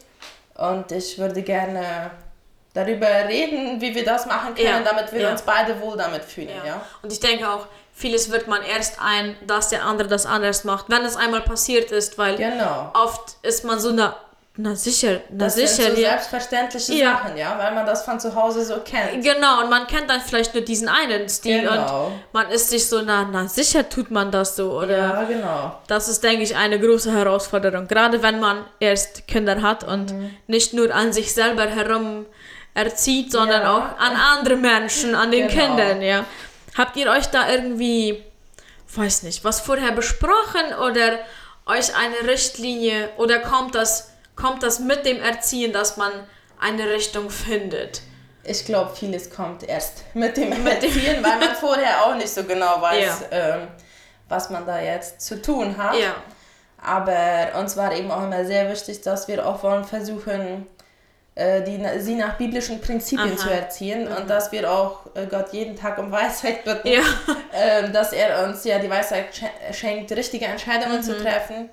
und 0.54 0.92
ich 0.92 1.18
würde 1.18 1.42
gerne 1.42 2.10
darüber 2.74 3.08
reden, 3.08 3.80
wie 3.80 3.94
wir 3.94 4.04
das 4.04 4.26
machen 4.26 4.54
können, 4.54 4.68
ja. 4.68 4.80
damit 4.82 5.12
wir 5.12 5.30
uns 5.30 5.42
beide 5.42 5.80
wohl 5.80 5.96
damit 5.96 6.24
fühlen, 6.24 6.50
ja. 6.64 6.80
Und 7.02 7.12
ich 7.12 7.20
denke 7.20 7.48
auch, 7.48 7.66
vieles 7.92 8.30
wird 8.30 8.46
man 8.46 8.62
erst 8.62 9.00
ein, 9.00 9.36
dass 9.46 9.68
der 9.68 9.84
andere 9.84 10.08
das 10.08 10.26
anders 10.26 10.64
macht, 10.64 10.86
wenn 10.88 11.04
es 11.04 11.16
einmal 11.16 11.40
passiert 11.40 11.90
ist, 11.90 12.16
weil 12.16 12.36
genau. 12.36 12.92
oft 12.94 13.36
ist 13.42 13.64
man 13.64 13.80
so 13.80 13.88
eine 13.88 14.14
Na 14.62 14.75
sicher, 14.76 15.21
na 15.31 15.45
das 15.45 15.55
sicher. 15.55 15.69
sind 15.69 15.97
so 15.97 16.02
ja. 16.02 16.09
selbstverständliche 16.11 16.93
Ja. 16.95 17.12
Sachen, 17.12 17.37
ja, 17.37 17.57
weil 17.59 17.73
man 17.75 17.87
das 17.87 18.05
von 18.05 18.21
zu 18.21 18.35
Hause 18.35 18.62
so 18.64 18.75
kennt. 18.81 19.25
Genau, 19.25 19.62
und 19.62 19.71
man 19.71 19.87
kennt 19.87 20.11
dann 20.11 20.21
vielleicht 20.21 20.52
nur 20.55 20.62
diesen 20.62 20.88
einen 20.88 21.29
Stil 21.31 21.62
Genau. 21.62 22.07
und 22.09 22.12
man 22.33 22.50
ist 22.50 22.69
sich 22.69 22.87
so, 22.87 23.00
na, 23.00 23.26
na 23.33 23.49
sicher 23.49 23.88
tut 23.88 24.11
man 24.11 24.31
das 24.31 24.57
so. 24.57 24.73
Oder 24.73 24.99
Ja, 24.99 25.23
genau. 25.25 25.79
das 25.87 26.09
ist, 26.09 26.23
denke 26.23 26.43
ich, 26.43 26.55
eine 26.57 26.79
große 26.79 27.11
Herausforderung. 27.11 27.88
Gerade 27.88 28.23
wenn 28.23 28.38
man 28.38 28.67
erst 28.81 29.26
Kinder 29.26 29.62
hat 29.62 29.83
und 29.85 30.12
Mhm. 30.12 30.31
nicht 30.47 30.75
nur 30.75 30.95
an 30.95 31.12
sich 31.12 31.33
selber 31.33 31.67
herum 31.67 32.26
erzieht, 32.75 33.33
sondern 33.33 33.62
Ja. 33.62 33.76
auch 33.76 33.99
an 33.99 34.14
andere 34.37 34.57
Menschen, 34.57 35.14
an 35.14 35.31
den 35.31 35.49
Genau. 35.49 35.61
Kindern, 35.67 36.02
ja. 36.02 36.25
Habt 36.76 36.97
ihr 36.97 37.11
euch 37.11 37.26
da 37.26 37.49
irgendwie, 37.50 38.23
weiß 38.95 39.23
nicht, 39.23 39.43
was 39.43 39.61
vorher 39.61 39.93
besprochen 39.93 40.75
oder 40.87 41.19
euch 41.67 41.95
eine 41.97 42.29
Richtlinie 42.31 43.09
oder 43.17 43.38
kommt 43.38 43.75
das, 43.75 44.10
kommt 44.40 44.62
das 44.62 44.78
mit 44.78 45.04
dem 45.06 45.20
Erziehen, 45.23 45.73
dass 45.73 45.97
man 45.97 46.12
eine 46.61 46.90
Richtung 46.90 47.30
findet? 47.30 48.02
Ich 48.42 48.64
glaube, 48.64 48.94
vieles 48.94 49.30
kommt 49.30 49.62
erst 49.68 50.04
mit 50.14 50.37
dem 50.37 50.52
Erziehen, 50.66 51.23
weil 51.23 51.38
man 51.38 51.54
vorher 51.61 52.04
auch 52.04 52.14
nicht 52.16 52.30
so 52.30 52.42
genau 52.44 52.80
weiß, 52.80 53.25
ähm, 53.30 53.68
was 54.28 54.49
man 54.50 54.64
da 54.66 54.80
jetzt 54.80 55.20
zu 55.20 55.40
tun 55.40 55.76
hat. 55.76 55.94
Ja. 55.97 56.14
Aber 56.82 57.59
uns 57.59 57.76
war 57.76 57.92
eben 57.94 58.11
auch 58.11 58.23
immer 58.23 58.44
sehr 58.44 58.70
wichtig, 58.70 59.02
dass 59.02 59.28
wir 59.28 59.47
auch 59.47 59.62
wollen 59.62 59.85
versuchen, 59.85 60.66
äh, 61.35 61.62
die, 61.62 61.78
sie 62.00 62.14
nach 62.14 62.38
biblischen 62.38 62.80
Prinzipien 62.80 63.32
Aha. 63.32 63.37
zu 63.37 63.50
erziehen 63.50 64.09
und 64.09 64.28
dass 64.30 64.50
wir 64.50 64.70
auch 64.70 65.00
äh, 65.14 65.26
Gott 65.26 65.52
jeden 65.52 65.76
Tag 65.76 65.99
um 65.99 66.11
Weisheit 66.11 66.64
bitten, 66.64 66.88
Ja. 66.88 67.02
ähm, 67.52 67.92
dass 67.92 68.12
er 68.14 68.44
uns 68.44 68.64
ja 68.64 68.78
die 68.78 68.88
Weisheit 68.88 69.26
sch- 69.35 69.75
schenkt, 69.75 70.11
richtige 70.12 70.47
Entscheidungen 70.47 70.97
Mhm. 70.99 71.02
zu 71.02 71.18
treffen 71.23 71.68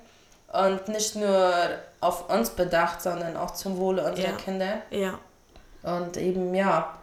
und 0.52 0.88
nicht 0.88 1.14
nur 1.16 1.52
auf 2.00 2.30
uns 2.30 2.50
bedacht, 2.50 3.02
sondern 3.02 3.36
auch 3.36 3.52
zum 3.52 3.76
Wohle 3.78 4.02
unserer 4.04 4.28
Ja. 4.30 4.36
Kinder. 4.36 4.78
Ja. 4.90 5.18
Und 5.82 6.16
eben, 6.16 6.54
ja, 6.54 6.94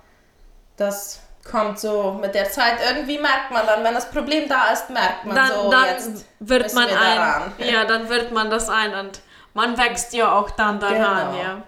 das 0.78 1.20
kommt 1.50 1.80
so 1.80 2.14
mit 2.20 2.34
der 2.34 2.50
Zeit. 2.50 2.76
Irgendwie 2.90 3.18
merkt 3.20 3.52
man 3.52 3.66
dann, 3.68 3.84
wenn 3.84 3.94
das 3.94 4.10
Problem 4.10 4.50
da 4.50 4.72
ist, 4.72 4.90
merkt 4.90 5.26
man 5.26 5.36
Dann, 5.36 5.52
so, 5.52 5.70
dann 5.70 5.86
jetzt 5.86 6.26
wird 6.40 6.74
man 6.74 6.88
wir 6.90 7.00
ein. 7.00 7.16
daran. 7.18 7.54
Ja, 7.60 7.86
dann 7.86 8.10
wird 8.10 8.32
man 8.32 8.50
das 8.50 8.70
ein 8.70 8.94
und 8.96 9.22
man 9.54 9.78
wächst 9.78 10.14
ja 10.14 10.32
auch 10.38 10.50
dann 10.52 10.80
daran, 10.80 11.32
Genau. 11.34 11.44
ja. 11.44 11.64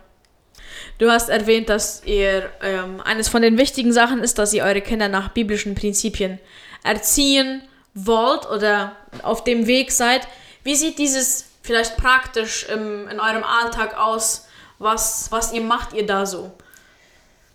Du 1.00 1.12
hast 1.12 1.29
erwähnt, 1.29 1.69
dass 1.69 2.03
ihr 2.05 2.50
ähm, 2.63 3.01
eines 3.01 3.29
von 3.29 3.43
den 3.43 3.57
wichtigen 3.60 3.93
Sachen 3.93 4.24
ist, 4.24 4.39
dass 4.39 4.51
ihr 4.51 4.63
eure 4.63 4.81
Kinder 4.81 5.07
nach 5.10 5.29
biblischen 5.29 5.75
Prinzipien 5.75 6.39
erziehen 6.84 7.62
wollt 7.93 8.50
oder 8.50 8.93
auf 9.22 9.43
dem 9.43 9.67
Weg 9.67 9.91
seid. 9.91 10.27
Wie 10.63 10.75
sieht 10.75 10.98
dieses 10.98 11.47
vielleicht 11.68 11.98
praktisch 11.98 12.68
im, 12.70 13.08
in 13.08 13.20
eurem 13.20 13.44
Alltag 13.44 13.98
aus? 13.98 14.48
Was, 14.80 15.32
was 15.32 15.52
ihr 15.54 15.62
macht 15.62 15.94
ihr 15.94 16.06
da 16.06 16.26
so? 16.26 16.52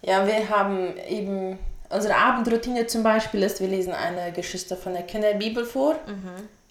Ja, 0.02 0.26
wir 0.26 0.49
haben 0.49 0.97
eben 1.09 1.59
unsere 1.88 2.16
Abendroutine 2.16 2.87
zum 2.87 3.02
Beispiel 3.02 3.42
ist, 3.42 3.61
wir 3.61 3.69
lesen 3.69 3.95
eine 3.95 4.33
Geschichte 4.33 4.76
von 4.76 4.92
der 4.92 5.04
Kinderbibel 5.04 5.64
vor 5.64 5.97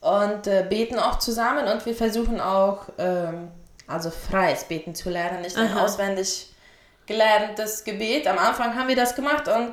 und 0.01 0.47
äh, 0.47 0.65
beten 0.67 0.99
auch 0.99 1.19
zusammen 1.19 1.67
und 1.67 1.85
wir 1.85 1.95
versuchen 1.95 2.41
auch, 2.41 2.87
ähm, 2.97 3.49
also 3.87 4.09
freies 4.09 4.65
Beten 4.65 4.93
zu 4.95 5.09
lernen, 5.09 5.41
nicht 5.41 5.57
ein 5.57 5.77
auswendig 5.77 6.53
gelerntes 7.05 7.83
Gebet. 7.83 8.27
Am 8.27 8.37
Anfang 8.37 8.75
haben 8.75 8.87
wir 8.87 8.95
das 8.95 9.15
gemacht 9.15 9.47
und 9.47 9.71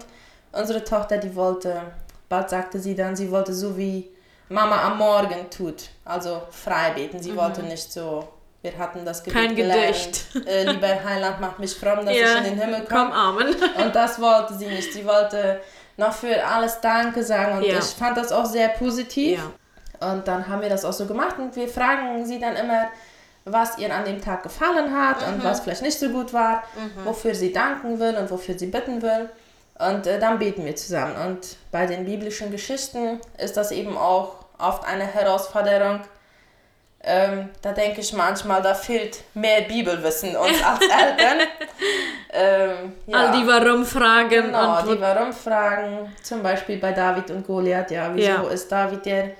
unsere 0.53 0.85
Tochter, 0.85 1.19
die 1.19 1.35
wollte, 1.35 1.83
bald 2.29 2.51
sagte 2.51 2.79
sie 2.79 2.95
dann, 2.95 3.17
sie 3.17 3.31
wollte 3.31 3.55
so 3.55 3.77
wie 3.77 4.11
Mama 4.49 4.83
am 4.83 4.99
Morgen 4.99 5.51
tut, 5.51 5.85
also 6.05 6.43
frei 6.51 6.91
beten. 6.95 7.21
Sie 7.23 7.37
wollte 7.37 7.63
nicht 7.63 7.93
so, 7.93 8.27
wir 8.63 8.77
hatten 8.79 9.05
das 9.05 9.23
Gebet 9.23 9.35
Kein 9.43 9.57
Gedicht. 9.57 10.25
Äh, 10.47 10.65
lieber 10.71 10.89
Heiland, 11.05 11.37
mach 11.41 11.59
mich 11.59 11.75
fromm, 11.75 12.07
dass 12.07 12.17
Ja, 12.17 12.27
ich 12.33 12.37
in 12.39 12.45
den 12.45 12.59
Himmel 12.61 12.85
komme. 12.85 13.11
Komm, 13.11 13.13
Amen. 13.13 13.55
Und 13.85 13.95
das 13.95 14.21
wollte 14.21 14.55
sie 14.55 14.67
nicht. 14.67 14.93
Sie 14.93 15.05
wollte 15.05 15.61
noch 15.97 16.13
für 16.13 16.45
alles 16.47 16.81
Danke 16.81 17.23
sagen 17.23 17.59
und 17.59 17.65
Ja. 17.65 17.79
ich 17.79 17.85
fand 17.85 18.17
das 18.17 18.33
auch 18.33 18.47
sehr 18.47 18.69
positiv. 18.69 19.39
Ja. 20.01 20.11
Und 20.11 20.27
dann 20.29 20.47
haben 20.49 20.63
wir 20.63 20.69
das 20.69 20.85
auch 20.85 20.93
so 20.93 21.07
gemacht 21.07 21.37
und 21.39 21.55
wir 21.57 21.69
fragen 21.69 22.25
sie 22.25 22.39
dann 22.39 22.55
immer, 22.57 22.87
was 23.45 23.79
ihr 23.79 23.93
an 23.95 24.05
dem 24.05 24.21
Tag 24.23 24.43
gefallen 24.45 24.97
hat 24.97 25.27
Mhm. 25.27 25.35
und 25.35 25.45
was 25.45 25.61
vielleicht 25.61 25.83
nicht 25.83 25.99
so 25.99 26.09
gut 26.11 26.33
war, 26.33 26.63
wofür 27.05 27.35
sie 27.35 27.53
danken 27.53 27.99
will 27.99 28.17
und 28.17 28.31
wofür 28.31 28.57
sie 28.59 28.67
bitten 28.67 29.03
will. 29.03 29.29
Und 29.79 30.07
äh, 30.07 30.19
dann 30.19 30.39
beten 30.39 30.65
wir 30.65 30.75
zusammen. 30.77 31.15
Und 31.27 31.57
bei 31.71 31.87
den 31.87 32.05
biblischen 32.05 32.51
Geschichten 32.51 33.21
ist 33.39 33.57
das 33.57 33.71
eben 33.73 33.97
auch 33.97 34.35
oft 34.59 34.85
eine 34.87 35.05
Herausforderung. 35.07 36.01
Ähm, 37.01 37.51
da 37.63 37.73
denke 37.73 38.01
ich 38.01 38.13
manchmal, 38.13 38.61
da 38.61 38.75
fehlt 38.75 39.23
mehr 39.35 39.63
Bibelwissen 39.63 40.35
uns 40.37 40.63
als 40.65 40.81
Eltern. 40.83 41.47
ähm, 42.33 42.93
ja. 43.07 43.17
All 43.19 43.31
die 43.41 43.47
Warum-Fragen 43.47 44.29
Genau, 44.29 44.83
die 44.83 45.01
Warum-Fragen, 45.01 46.15
zum 46.23 46.43
Beispiel 46.43 46.79
bei 46.79 46.93
David 46.93 47.31
und 47.31 47.47
Goliath, 47.47 47.91
ja, 47.93 48.11
wieso 48.13 48.29
Ja. 48.31 48.43
ist 48.49 48.71
David 48.71 49.07
der 49.07 49.31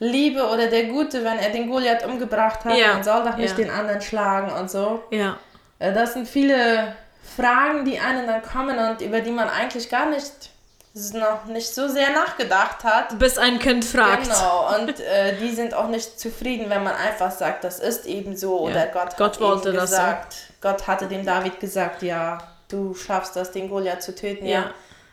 Liebe 0.00 0.42
oder 0.48 0.66
der 0.66 0.84
Gute, 0.84 1.22
wenn 1.24 1.38
er 1.38 1.50
den 1.50 1.70
Goliath 1.70 2.04
umgebracht 2.04 2.64
hat, 2.64 2.76
Ja. 2.76 2.94
man 2.94 3.04
soll 3.04 3.22
doch 3.22 3.36
nicht 3.36 3.56
Ja. 3.56 3.64
den 3.64 3.70
anderen 3.70 4.00
schlagen 4.00 4.50
und 4.52 4.70
so. 4.70 5.02
ja. 5.10 5.36
Äh, 5.78 5.92
Das 5.92 6.14
sind 6.14 6.26
viele 6.28 6.94
Fragen, 7.36 7.84
die 7.84 7.98
einen 8.00 8.26
dann 8.26 8.42
kommen 8.42 8.76
und 8.78 9.00
über 9.00 9.20
die 9.20 9.30
man 9.30 9.48
eigentlich 9.48 9.88
gar 9.88 10.06
nicht 10.06 10.50
noch 10.94 11.44
nicht 11.46 11.72
so 11.74 11.86
sehr 11.88 12.10
nachgedacht 12.10 12.82
hat. 12.84 13.18
Bis 13.18 13.38
ein 13.38 13.58
Kind 13.58 13.84
fragt. 13.84 14.24
Genau, 14.24 14.74
und 14.76 14.98
äh, 15.00 15.36
die 15.36 15.50
sind 15.54 15.72
auch 15.74 15.86
nicht 15.88 16.18
zufrieden, 16.18 16.68
wenn 16.68 16.82
man 16.82 16.94
einfach 16.94 17.30
sagt, 17.30 17.62
das 17.64 17.78
ist 17.78 18.06
eben 18.06 18.36
so 18.36 18.68
Ja. 18.68 18.72
oder 18.72 18.86
Gott, 18.86 19.16
Gott 19.16 19.34
hat 19.34 19.40
wollte 19.40 19.72
das 19.72 19.90
so. 19.90 19.96
gesagt, 19.96 20.36
Gott 20.60 20.86
hatte 20.88 21.06
dem 21.06 21.24
David 21.24 21.60
gesagt, 21.60 22.02
ja, 22.02 22.38
du 22.68 22.94
schaffst 22.94 23.36
das, 23.36 23.52
den 23.52 23.68
Goliath 23.68 24.02
zu 24.02 24.14
töten. 24.14 24.46
Ja. 24.46 24.60
Ja. 24.60 24.70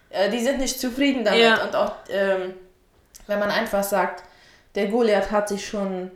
Äh, 0.09 0.29
die 0.31 0.43
sind 0.43 0.59
nicht 0.59 0.79
zufrieden 0.79 1.23
damit 1.23 1.41
Ja. 1.41 1.63
und 1.63 1.75
auch 1.75 1.91
ähm, 2.09 2.53
wenn 3.27 3.39
man 3.39 3.51
einfach 3.51 3.83
sagt, 3.83 4.23
der 4.75 4.87
Goliath 4.87 5.31
hat 5.31 5.47
sich 5.49 5.67
schon 5.67 6.11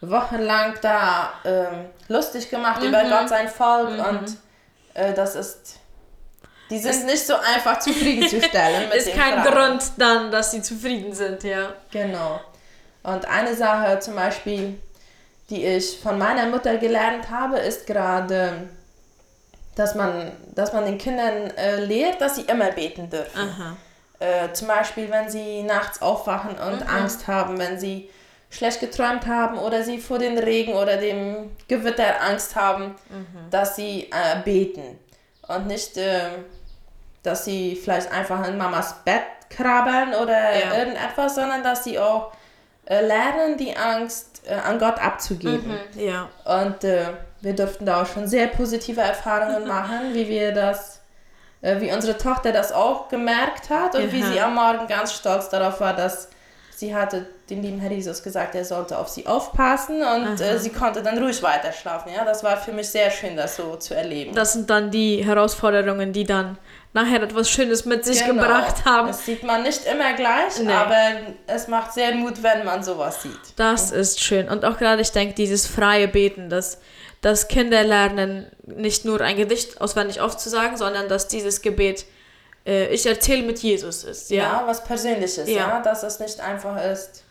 wochenlang 0.00 0.74
da 0.82 1.32
ähm, 1.44 1.86
lustig 2.08 2.50
gemacht 2.50 2.82
über 2.82 3.02
Mhm. 3.04 3.10
Gott, 3.10 3.28
sein 3.28 3.48
Volk 3.48 3.88
und 3.90 4.36
äh, 4.94 5.12
das 5.12 5.34
ist 5.34 5.76
die 6.70 6.78
sind 6.78 7.06
nicht 7.06 7.26
so 7.26 7.34
einfach 7.34 7.78
zufriedenzustellen. 7.78 8.90
Ist 8.96 9.12
kein 9.14 9.40
Fragen. 9.42 9.54
Grund 9.54 9.82
dann, 9.96 10.30
dass 10.30 10.50
sie 10.50 10.62
zufrieden 10.62 11.12
sind, 11.14 11.42
ja. 11.44 11.72
Genau. 11.90 12.40
Und 13.02 13.24
eine 13.26 13.54
Sache 13.54 13.98
zum 14.00 14.14
Beispiel, 14.16 14.78
die 15.50 15.64
ich 15.64 15.98
von 16.00 16.18
meiner 16.18 16.46
Mutter 16.46 16.76
gelernt 16.76 17.30
habe, 17.30 17.58
ist 17.58 17.86
gerade, 17.86 18.68
dass 19.76 19.94
man, 19.94 20.32
dass 20.54 20.72
man 20.72 20.84
den 20.84 20.98
Kindern 20.98 21.50
äh, 21.56 21.76
lehrt, 21.84 22.20
dass 22.20 22.36
sie 22.36 22.42
immer 22.42 22.70
beten 22.72 23.08
dürfen. 23.08 23.76
Äh, 24.18 24.52
zum 24.52 24.68
Beispiel, 24.68 25.10
wenn 25.10 25.30
sie 25.30 25.62
nachts 25.62 26.02
aufwachen 26.02 26.58
und 26.58 26.80
Mhm. 26.82 26.88
Angst 26.88 27.28
haben, 27.28 27.58
wenn 27.58 27.78
sie 27.78 28.10
schlecht 28.50 28.80
geträumt 28.80 29.26
haben 29.26 29.58
oder 29.58 29.84
sie 29.84 29.98
vor 29.98 30.18
dem 30.18 30.36
Regen 30.36 30.72
oder 30.74 30.96
dem 30.96 31.50
Gewitter 31.68 32.20
Angst 32.22 32.56
haben, 32.56 32.96
Mhm. 33.08 33.50
dass 33.50 33.76
sie 33.76 34.10
äh, 34.10 34.42
beten. 34.44 34.98
Und 35.46 35.66
nicht, 35.66 35.96
äh, 35.96 36.30
dass 37.22 37.44
sie 37.44 37.76
vielleicht 37.76 38.10
einfach 38.12 38.46
in 38.46 38.56
Mamas 38.56 38.94
Bett 39.04 39.22
krabbeln 39.50 40.14
oder 40.14 40.58
Ja. 40.58 40.78
irgendetwas, 40.78 41.34
sondern 41.34 41.62
dass 41.62 41.84
sie 41.84 41.98
auch 41.98 42.32
äh, 42.86 43.00
lernen, 43.04 43.56
die 43.56 43.76
Angst 43.76 44.42
äh, 44.46 44.54
an 44.54 44.78
Gott 44.78 44.98
abzugeben. 45.02 45.78
Ja. 45.94 46.28
Und 46.44 46.84
äh, 46.84 47.06
wir 47.40 47.54
durften 47.54 47.86
da 47.86 48.02
auch 48.02 48.06
schon 48.06 48.26
sehr 48.26 48.46
positive 48.48 49.00
Erfahrungen 49.00 49.66
machen, 49.76 50.14
wie 50.14 50.28
wir 50.28 50.52
das, 50.52 51.00
äh, 51.62 51.80
wie 51.80 51.92
unsere 51.92 52.16
Tochter 52.16 52.52
das 52.52 52.72
auch 52.72 53.08
gemerkt 53.08 53.68
hat 53.70 53.94
und 53.94 54.12
wie 54.12 54.22
Aha. 54.22 54.32
sie 54.32 54.40
am 54.40 54.54
Morgen 54.54 54.86
ganz 54.86 55.12
stolz 55.12 55.48
darauf 55.48 55.80
war, 55.80 55.94
dass 55.94 56.28
sie 56.78 56.94
hatte 56.94 57.26
dem 57.50 57.62
lieben 57.62 57.80
Herr 57.80 57.90
Jesus 57.90 58.22
gesagt, 58.22 58.54
er 58.54 58.64
sollte 58.64 58.98
auf 58.98 59.08
sie 59.08 59.26
aufpassen 59.26 60.02
und 60.02 60.40
äh, 60.40 60.58
sie 60.58 60.70
konnte 60.70 61.02
dann 61.02 61.18
ruhig 61.18 61.42
weiter 61.42 61.72
schlafen. 61.72 62.12
Ja, 62.14 62.24
das 62.24 62.44
war 62.44 62.56
für 62.56 62.72
mich 62.72 62.88
sehr 62.88 63.10
schön, 63.10 63.36
das 63.36 63.56
so 63.56 63.76
zu 63.76 63.94
erleben. 63.94 64.34
Das 64.34 64.52
sind 64.52 64.68
dann 64.70 64.90
die 64.90 65.24
Herausforderungen, 65.24 66.12
die 66.12 66.24
dann 66.24 66.58
nachher 66.92 67.22
etwas 67.22 67.50
Schönes 67.50 67.84
mit 67.84 68.04
sich 68.04 68.24
Genau. 68.24 68.42
gebracht 68.42 68.84
haben. 68.84 69.08
Das 69.08 69.24
sieht 69.24 69.42
man 69.42 69.62
nicht 69.62 69.84
immer 69.86 70.12
gleich, 70.14 70.58
Nee. 70.62 70.72
aber 70.72 70.96
es 71.46 71.68
macht 71.68 71.92
sehr 71.92 72.14
Mut, 72.14 72.42
wenn 72.42 72.64
man 72.64 72.82
sowas 72.82 73.22
sieht. 73.22 73.32
Das 73.56 73.90
ist 73.90 74.20
schön. 74.20 74.48
Und 74.48 74.64
auch 74.64 74.78
gerade, 74.78 75.02
ich 75.02 75.12
denke, 75.12 75.34
dieses 75.34 75.66
freie 75.66 76.08
Beten, 76.08 76.48
dass, 76.50 76.78
dass 77.20 77.48
Kinder 77.48 77.82
lernen, 77.82 78.46
nicht 78.64 79.04
nur 79.04 79.20
ein 79.20 79.36
Gedicht 79.36 79.80
auswendig 79.80 80.20
aufzusagen, 80.20 80.76
sondern 80.76 81.08
dass 81.08 81.28
dieses 81.28 81.60
Gebet, 81.62 82.04
äh, 82.68 82.86
ich 82.88 83.04
erzähle 83.06 83.42
mit 83.42 83.58
Jesus 83.60 84.04
ist. 84.04 84.30
Ja, 84.30 84.42
Ja. 84.42 84.62
was 84.66 84.84
Persönliches, 84.84 85.48
Ja. 85.48 85.56
ja. 85.68 85.80
dass 85.80 86.02
es 86.02 86.20
nicht 86.20 86.38
einfach 86.40 86.76
ist, 86.84 87.24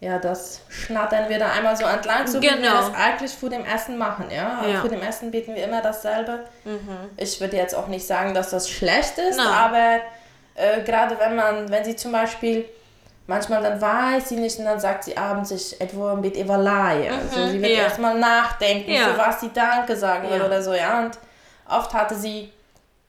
ja, 0.00 0.18
das 0.20 0.60
schnattern 0.68 1.28
wir 1.28 1.38
da 1.40 1.50
einmal 1.52 1.76
so 1.76 1.84
entlang, 1.84 2.24
so 2.26 2.38
wie 2.40 2.46
wir 2.46 2.56
Genau. 2.56 2.76
das 2.76 2.94
eigentlich 2.94 3.32
vor 3.32 3.48
dem 3.50 3.64
Essen 3.64 3.98
machen, 3.98 4.26
ja. 4.30 4.64
Ja. 4.64 4.80
Vor 4.80 4.88
dem 4.90 5.02
Essen 5.02 5.30
beten 5.32 5.56
wir 5.56 5.64
immer 5.64 5.82
dasselbe. 5.82 6.44
Ich 7.16 7.40
würde 7.40 7.56
jetzt 7.56 7.74
auch 7.74 7.88
nicht 7.88 8.06
sagen, 8.06 8.32
dass 8.34 8.50
das 8.50 8.68
schlecht 8.70 9.18
ist, 9.18 9.38
Nein. 9.38 9.46
aber 9.48 10.00
äh, 10.54 10.82
gerade 10.84 11.18
wenn 11.18 11.34
man, 11.34 11.68
wenn 11.70 11.84
sie 11.84 11.96
zum 11.96 12.12
Beispiel 12.12 12.64
manchmal 13.26 13.60
dann 13.62 13.80
weiß 13.80 14.28
sie 14.28 14.36
nicht 14.36 14.58
und 14.60 14.64
dann 14.66 14.78
sagt 14.80 15.02
sie 15.04 15.16
abends 15.16 15.48
sich 15.50 15.80
etwa 15.80 16.14
bisschen 16.14 16.44
überleihe. 16.44 17.10
Mhm, 17.12 17.18
also 17.18 17.48
sie 17.48 17.60
wird 17.60 17.72
ja. 17.76 17.82
erstmal 17.84 18.16
nachdenken, 18.18 18.92
Ja. 18.92 19.08
für 19.08 19.18
was 19.18 19.40
sie 19.40 19.50
Danke 19.52 19.96
sagen 19.96 20.30
will 20.30 20.38
Ja. 20.38 20.46
oder 20.46 20.62
so, 20.62 20.72
ja. 20.74 21.00
Und 21.00 21.18
oft 21.68 21.92
hatte 21.92 22.14
sie 22.14 22.52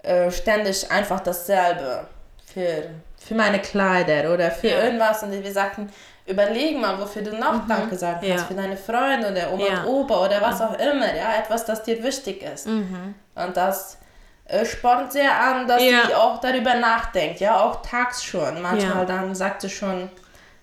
äh, 0.04 0.32
ständig 0.32 0.90
einfach 0.92 1.20
dasselbe 1.22 2.06
für, 2.54 2.84
für 3.18 3.36
meine 3.36 3.60
Kleider 3.60 4.34
oder 4.34 4.50
für 4.52 4.68
Ja. 4.70 4.84
irgendwas 4.84 5.24
und 5.24 5.32
wir 5.32 5.52
sagten, 5.52 5.90
überleg 6.26 6.80
mal, 6.80 7.00
wofür 7.00 7.22
du 7.24 7.36
noch 7.36 7.68
Danke 7.68 7.96
sagen 7.96 8.20
kannst, 8.22 8.30
Mhm. 8.30 8.38
Ja. 8.38 8.44
für 8.46 8.54
deine 8.54 8.78
Freunde 8.78 9.32
oder 9.32 9.52
Oma 9.52 9.66
Ja. 9.66 9.80
Mhm. 9.82 9.86
und 9.88 9.94
Opa 10.06 10.26
oder 10.26 10.42
was 10.42 10.62
auch 10.62 10.78
immer, 10.80 11.14
ja, 11.16 11.36
etwas, 11.40 11.66
das 11.66 11.84
dir 11.84 12.02
wichtig 12.04 12.44
ist. 12.44 12.66
Und 12.68 13.56
das 13.56 13.98
äh, 14.46 14.66
spornt 14.66 15.12
sehr 15.12 15.32
an, 15.40 15.68
dass 15.68 15.84
Ja. 15.84 16.08
sie 16.08 16.16
auch 16.16 16.40
darüber 16.40 16.74
nachdenkt, 16.76 17.40
ja, 17.40 17.60
auch 17.60 17.82
tags 17.84 18.24
schon. 18.24 18.62
Manchmal 18.62 19.06
dann 19.06 19.36
sagt 19.36 19.62
sie 19.62 19.70
schon, 19.70 20.10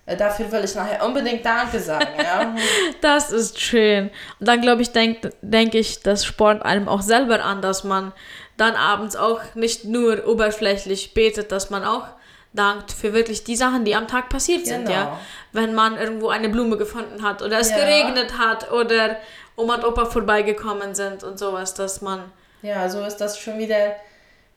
äh, 0.05 0.17
dafür 0.17 0.51
will 0.51 0.63
ich 0.65 0.75
nachher 0.75 1.05
unbedingt 1.05 1.45
Danke 1.45 1.79
sagen, 1.79 2.07
ja. 2.17 2.53
Das 3.01 3.31
ist 3.31 3.59
schön. 3.61 4.09
Und 4.39 4.47
dann 4.47 4.59
glaube 4.61 4.81
ich, 4.81 4.91
denke 4.91 5.29
denk 5.41 5.73
ich, 5.73 6.01
das 6.03 6.25
spornt 6.25 6.63
einem 6.63 6.89
auch 6.89 7.01
selber 7.01 7.41
an, 7.43 7.61
dass 7.61 7.83
man 7.85 8.11
dann 8.57 8.75
abends 8.75 9.15
auch 9.15 9.39
nicht 9.55 9.85
nur 9.85 10.27
oberflächlich 10.27 11.13
betet, 11.13 11.51
dass 11.51 11.69
man 11.69 11.83
auch 11.85 12.05
dankt 12.53 12.91
für 12.91 13.13
wirklich 13.13 13.43
die 13.43 13.55
Sachen, 13.55 13.85
die 13.85 13.93
am 13.95 14.07
Tag 14.07 14.29
passiert 14.29 14.65
sind, 14.65 14.85
Genau. 14.85 14.91
ja. 14.97 15.19
Wenn 15.51 15.75
man 15.75 15.97
irgendwo 15.97 16.29
eine 16.29 16.49
Blume 16.49 16.77
gefunden 16.77 17.21
hat 17.21 17.41
oder 17.41 17.59
es 17.59 17.69
Ja. 17.69 17.77
geregnet 17.77 18.37
hat 18.39 18.71
oder 18.71 19.17
Oma 19.55 19.75
und 19.75 19.85
Opa 19.85 20.05
vorbeigekommen 20.05 20.95
sind 20.95 21.23
und 21.23 21.37
sowas, 21.37 21.73
dass 21.75 22.01
man 22.01 22.31
Ja, 22.63 22.89
so 22.89 23.03
ist 23.05 23.17
das 23.17 23.37
schon 23.37 23.59
wieder 23.59 23.95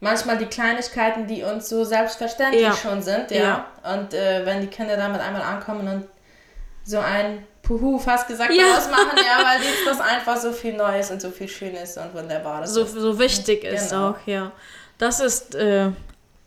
manchmal 0.00 0.38
die 0.38 0.46
Kleinigkeiten, 0.46 1.26
die 1.26 1.42
uns 1.42 1.68
so 1.68 1.84
selbstverständlich 1.84 2.62
Ja. 2.62 2.72
schon 2.72 3.02
sind, 3.02 3.30
ja. 3.30 3.66
Und 3.82 4.14
äh, 4.14 4.46
wenn 4.46 4.62
die 4.62 4.68
Kinder 4.68 4.96
damit 4.96 5.20
einmal 5.20 5.42
ankommen 5.42 5.86
und 5.86 6.08
so 6.84 6.98
ein 6.98 7.46
Puhu 7.78 7.98
fast 8.00 8.26
gesagt 8.26 8.52
Ja. 8.52 8.64
daraus 8.68 8.90
machen, 8.90 9.16
ja, 9.16 9.44
weil 9.44 9.62
jetzt 9.62 9.86
das 9.86 10.00
einfach 10.00 10.36
so 10.36 10.50
viel 10.52 10.72
Neues 10.74 11.10
und 11.12 11.22
so 11.22 11.30
viel 11.30 11.46
Schönes 11.48 11.96
und 11.96 12.12
Wunderbares 12.14 12.74
so, 12.74 12.82
ist. 12.82 12.94
so 12.94 13.18
wichtig 13.18 13.62
ist 13.62 13.90
Genau. 13.90 14.10
auch, 14.10 14.16
ja. 14.26 14.50
Das 14.98 15.20
ist, 15.20 15.54
äh, 15.54 15.90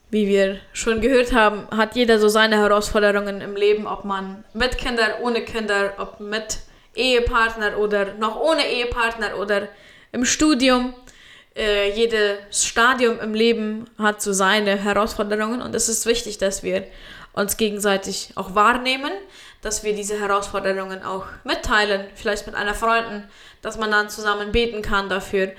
wie 0.10 0.27
wir 0.27 0.58
schon 0.74 1.00
gehört 1.00 1.32
haben, 1.32 1.65
hat 1.75 1.96
jeder 1.96 2.20
so 2.20 2.27
seine 2.27 2.58
Herausforderungen 2.58 3.39
im 3.42 3.56
Leben, 3.56 3.88
ob 3.88 4.03
man 4.03 4.44
mit 4.53 4.77
Kindern, 4.77 5.12
ohne 5.22 5.42
Kinder, 5.46 5.94
ob 5.98 6.20
mit 6.20 6.58
Ehepartner 6.94 7.77
oder 7.77 8.13
noch 8.20 8.39
ohne 8.39 8.68
Ehepartner 8.68 9.38
oder 9.39 9.70
im 10.12 10.25
Studium. 10.25 10.94
Äh, 11.56 11.92
jedes 11.92 12.65
Stadium 12.65 13.20
im 13.20 13.34
Leben 13.34 13.86
hat 13.98 14.22
so 14.22 14.34
seine 14.34 14.75
Herausforderungen 14.75 15.62
und 15.62 15.74
es 15.75 15.88
ist 15.88 16.06
wichtig, 16.06 16.38
dass 16.39 16.63
wir 16.63 16.84
uns 17.34 17.58
gegenseitig 17.58 18.32
auch 18.36 18.56
wahrnehmen, 18.56 19.12
dass 19.62 19.84
wir 19.84 19.96
diese 19.96 20.20
Herausforderungen 20.20 21.04
auch 21.04 21.25
mitteilen, 21.44 22.06
vielleicht 22.16 22.46
mit 22.46 22.56
einer 22.56 22.75
Freundin, 22.75 23.24
dass 23.62 23.78
man 23.78 23.92
dann 23.92 24.10
zusammen 24.10 24.52
beten 24.52 24.82
kann 24.82 25.10
dafür. 25.10 25.52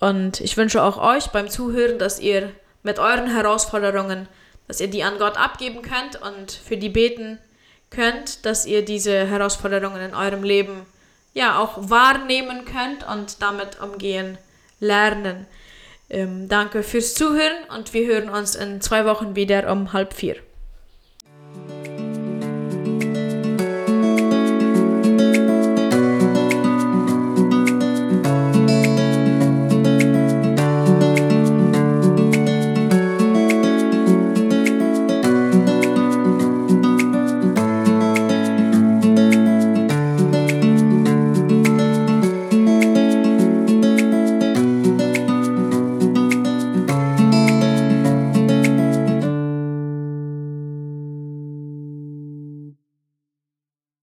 Und 0.00 0.40
ich 0.40 0.56
wünsche 0.56 0.82
auch 0.82 0.98
euch 0.98 1.28
beim 1.28 1.48
Zuhören, 1.48 1.98
dass 1.98 2.20
ihr 2.20 2.52
mit 2.82 2.98
euren 2.98 3.28
Herausforderungen, 3.28 4.28
dass 4.68 4.80
ihr 4.80 4.88
die 4.88 5.04
an 5.04 5.18
Gott 5.18 5.38
abgeben 5.38 5.82
könnt 5.82 6.20
und 6.20 6.52
für 6.52 6.76
die 6.76 6.88
beten 6.88 7.38
könnt, 7.90 8.44
dass 8.44 8.66
ihr 8.66 8.84
diese 8.84 9.26
Herausforderungen 9.26 10.02
in 10.02 10.14
eurem 10.14 10.42
Leben 10.42 10.84
ja 11.32 11.58
auch 11.58 11.90
wahrnehmen 11.90 12.64
könnt 12.64 13.06
und 13.08 13.40
damit 13.42 13.80
umgehen 13.80 14.38
lernen. 14.80 15.46
Ähm, 16.08 16.48
danke 16.48 16.82
fürs 16.82 17.14
Zuhören 17.14 17.64
und 17.74 17.92
wir 17.92 18.06
hören 18.06 18.28
uns 18.28 18.54
in 18.54 18.80
zwei 18.80 19.04
Wochen 19.06 19.34
wieder 19.34 19.70
um 19.70 19.92
halb 19.92 20.14
vier. 20.14 20.36